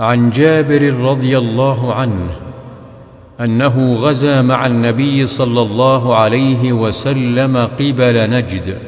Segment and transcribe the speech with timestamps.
[0.00, 2.30] عن جابر رضي الله عنه
[3.40, 8.78] أنه غزا مع النبي صلى الله عليه وسلم قبل نجد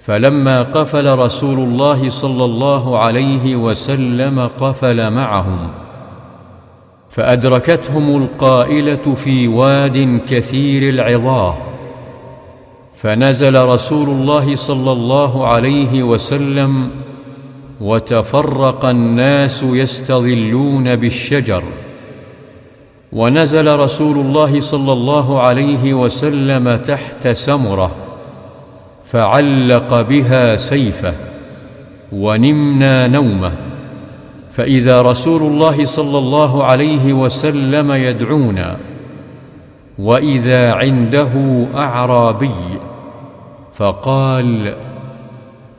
[0.00, 5.70] فلما قفل رسول الله صلى الله عليه وسلم قفل معهم
[7.08, 11.56] فأدركتهم القائلة في واد كثير العظاه
[12.94, 16.90] فنزل رسول الله صلى الله عليه وسلم
[17.80, 21.62] وتفرق الناس يستظلون بالشجر.
[23.12, 27.90] ونزل رسول الله صلى الله عليه وسلم تحت سمرة
[29.04, 31.14] فعلق بها سيفه
[32.12, 33.52] ونمنا نومه.
[34.52, 38.76] فإذا رسول الله صلى الله عليه وسلم يدعونا
[39.98, 42.80] وإذا عنده أعرابي
[43.74, 44.74] فقال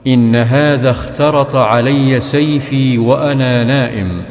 [0.07, 4.23] إن هذا اخترط علي سيفي وأنا نائم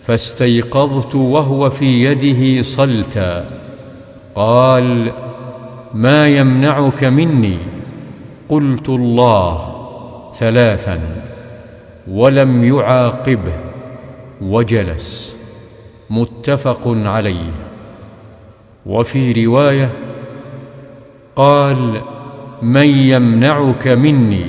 [0.00, 3.44] فاستيقظت وهو في يده صلتا.
[4.34, 5.12] قال
[5.94, 7.58] ما يمنعك مني؟
[8.48, 9.72] قلت الله
[10.34, 11.22] ثلاثا
[12.10, 13.54] ولم يعاقبه
[14.40, 15.36] وجلس.
[16.10, 17.50] متفق عليه.
[18.86, 19.90] وفي رواية
[21.36, 22.00] قال
[22.62, 24.46] من يمنعك مني؟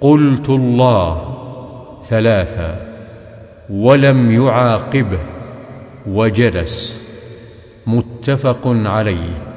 [0.00, 1.34] قلت الله
[2.04, 2.76] ثلاثا
[3.70, 5.20] ولم يعاقبه
[6.06, 7.02] وجلس
[7.86, 9.48] متفق عليه.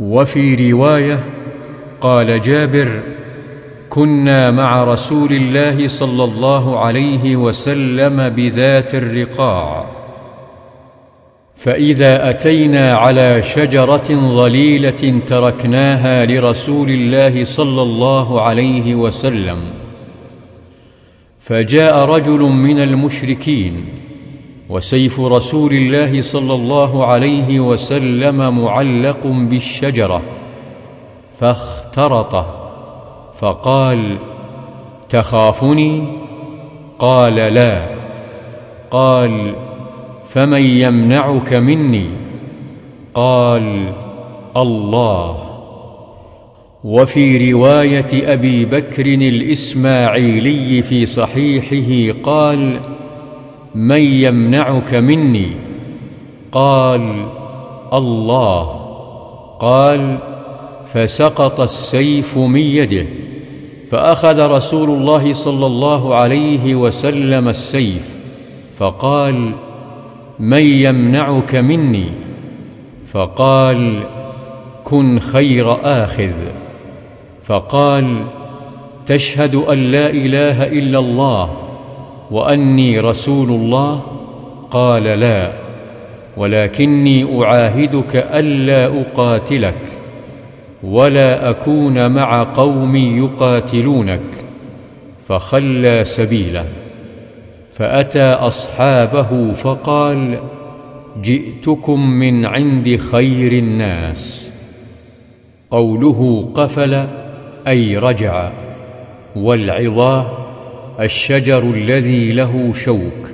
[0.00, 1.24] وفي رواية
[2.00, 3.02] قال جابر
[3.90, 9.86] كنا مع رسول الله صلى الله عليه وسلم بذات الرقاع
[11.64, 19.58] فإذا أتينا على شجرة ظليلة تركناها لرسول الله صلى الله عليه وسلم.
[21.40, 23.84] فجاء رجل من المشركين
[24.68, 30.22] وسيف رسول الله صلى الله عليه وسلم معلق بالشجرة
[31.40, 32.70] فاخترطه
[33.40, 34.16] فقال
[35.08, 36.04] تخافني؟
[36.98, 37.88] قال لا.
[38.90, 39.54] قال
[40.34, 42.06] فمن يمنعك مني؟
[43.14, 43.92] قال
[44.56, 45.36] الله.
[46.84, 52.80] وفي رواية أبي بكر الإسماعيلي في صحيحه قال
[53.74, 55.50] من يمنعك مني؟
[56.52, 57.26] قال
[57.92, 58.62] الله.
[59.60, 60.18] قال
[60.86, 63.06] فسقط السيف من يده
[63.90, 68.14] فأخذ رسول الله صلى الله عليه وسلم السيف
[68.78, 69.52] فقال
[70.38, 72.06] من يمنعك مني؟
[73.12, 74.02] فقال
[74.84, 76.32] كن خير آخذ.
[77.44, 78.24] فقال
[79.06, 81.56] تشهد أن لا إله إلا الله
[82.30, 84.02] وأني رسول الله؟
[84.70, 85.52] قال لا
[86.36, 89.98] ولكني أعاهدك ألا أقاتلك
[90.82, 94.44] ولا أكون مع قوم يقاتلونك
[95.28, 96.83] فخلى سبيله.
[97.74, 100.40] فأتى أصحابه فقال
[101.22, 104.52] جئتكم من عند خير الناس.
[105.70, 107.06] قوله قفل
[107.68, 108.52] أي رجع.
[109.36, 110.26] والعظاه
[111.00, 113.30] الشجر الذي له شوك.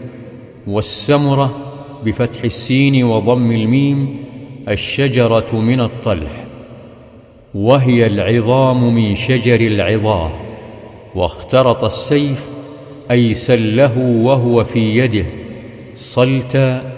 [0.66, 1.72] والسمرة
[2.04, 4.16] بفتح السين وضم الميم
[4.68, 6.44] الشجرة من الطلح.
[7.54, 10.32] وهي العظام من شجر العظاه
[11.14, 12.49] واخترط السيف
[13.10, 15.26] اي سله وهو في يده
[15.96, 16.92] صلتا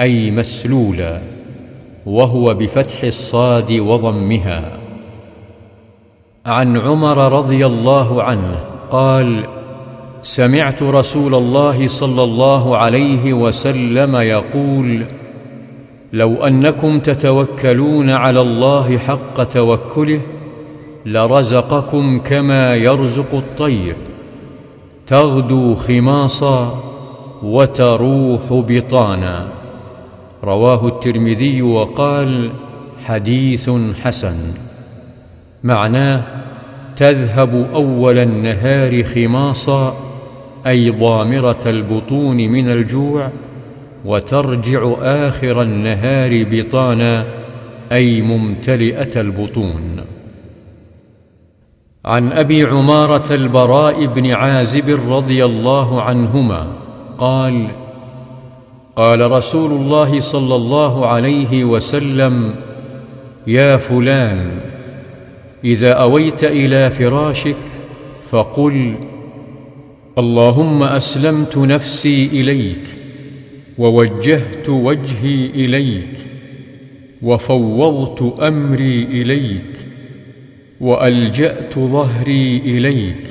[0.00, 1.20] أي مسلولا
[2.06, 4.78] وهو بفتح الصاد وضمها.
[6.46, 9.46] عن عمر رضي الله عنه قال
[10.22, 15.06] سمعت رسول الله صلى الله عليه وسلم يقول
[16.12, 20.20] لو أنكم تتوكلون على الله حق توكله
[21.06, 23.96] لرزقكم كما يرزق الطير.
[25.12, 26.82] تغدو خماصا
[27.42, 29.48] وتروح بطانا.
[30.44, 32.50] رواه الترمذي وقال
[33.04, 33.70] حديث
[34.02, 34.54] حسن.
[35.64, 36.22] معناه
[36.96, 39.96] تذهب أول النهار خماصا
[40.66, 43.30] أي ضامرة البطون من الجوع
[44.04, 47.24] وترجع آخر النهار بطانا
[47.92, 50.00] أي ممتلئة البطون.
[52.04, 56.72] عن أبي عمارة البراء بن عازب رضي الله عنهما
[57.18, 57.68] قال
[58.96, 62.54] قال رسول الله صلى الله عليه وسلم
[63.46, 64.60] يا فلان
[65.64, 67.56] إذا أويت إلى فراشك
[68.30, 68.94] فقل
[70.18, 72.86] اللهم أسلمت نفسي إليك
[73.78, 76.18] ووجهت وجهي إليك
[77.22, 79.91] وفوضت أمري إليك
[80.82, 83.26] وألجأت ظهري إليك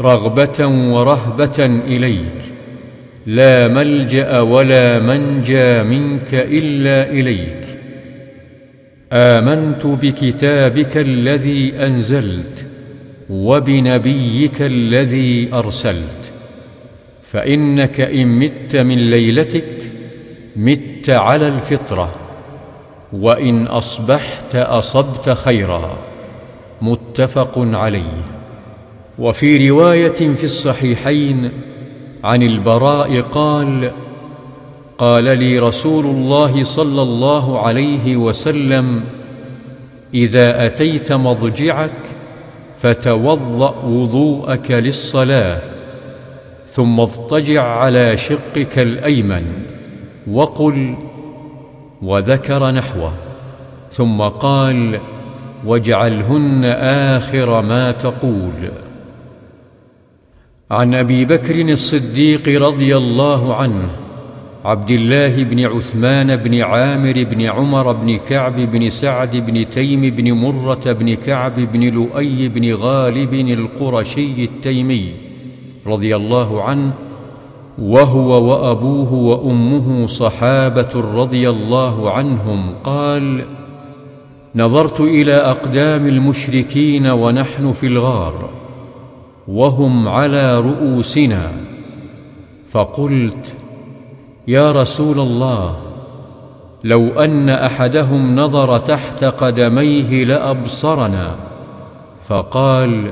[0.00, 2.42] رغبة ورهبة إليك
[3.26, 7.78] لا ملجأ ولا منجى منك إلا إليك.
[9.12, 12.66] آمنت بكتابك الذي أنزلت
[13.30, 16.32] وبنبيك الذي أرسلت.
[17.22, 19.92] فإنك إن مت من ليلتك
[20.56, 22.14] مت على الفطرة
[23.12, 26.11] وإن أصبحت أصبت خيرا.
[27.12, 28.24] متفق عليه.
[29.18, 31.50] وفي رواية في الصحيحين
[32.24, 33.90] عن البراء قال
[34.98, 39.04] قال لي رسول الله صلى الله عليه وسلم
[40.14, 42.16] إذا أتيت مضجعك
[42.80, 45.62] فتوضأ وضوءك للصلاة
[46.66, 49.62] ثم اضطجع على شقك الأيمن
[50.30, 50.94] وقل
[52.02, 53.12] وذكر نحوه
[53.90, 55.00] ثم قال
[55.66, 56.64] واجعلهن
[57.14, 58.70] آخر ما تقول.
[60.70, 63.90] عن أبي بكر الصديق رضي الله عنه
[64.64, 70.32] عبد الله بن عثمان بن عامر بن عمر بن كعب بن سعد بن تيم بن
[70.32, 75.12] مرة بن كعب بن لؤي بن غالب القرشي التيمي
[75.86, 76.92] رضي الله عنه
[77.78, 83.44] وهو وأبوه وأمه صحابة رضي الله عنهم قال
[84.56, 88.50] نظرت إلى أقدام المشركين ونحن في الغار
[89.48, 91.52] وهم على رؤوسنا.
[92.70, 93.56] فقلت
[94.48, 95.76] يا رسول الله
[96.84, 101.36] لو أن أحدهم نظر تحت قدميه لأبصرنا
[102.28, 103.10] فقال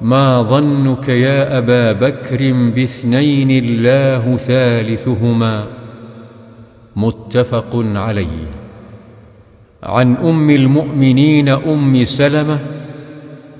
[0.00, 5.66] ما ظنك يا أبا بكر باثنين الله ثالثهما؟
[6.96, 8.61] متفق عليه.
[9.82, 12.58] عن أم المؤمنين أم سلمة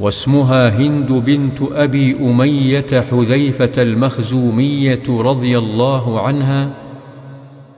[0.00, 6.70] واسمها هند بنت أبي أمية حذيفة المخزومية رضي الله عنها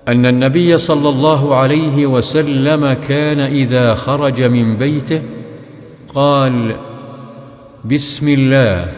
[0.09, 5.23] أن النبي صلى الله عليه وسلم كان إذا خرج من بيته
[6.15, 6.77] قال
[7.85, 8.93] بسم الله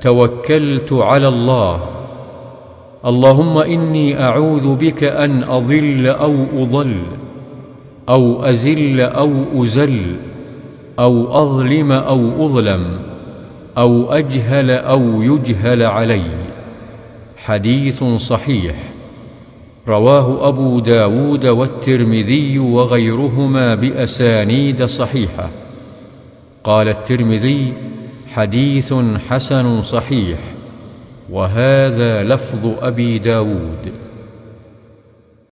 [0.00, 1.80] توكلت على الله
[3.06, 6.96] اللهم إني أعوذ بك أن أضل أو أضل
[8.08, 10.16] أو أزل أو أزل
[10.98, 12.98] أو أظلم أو أظلم
[13.78, 16.22] أو أجهل أو يجهل علي.
[17.36, 18.76] حديث صحيح.
[19.88, 25.50] رواه أبو داود والترمذي وغيرهما بأسانيد صحيحة.
[26.64, 27.72] قال الترمذي
[28.28, 28.94] حديث
[29.28, 30.38] حسن صحيح
[31.30, 34.05] وهذا لفظ أبي داود.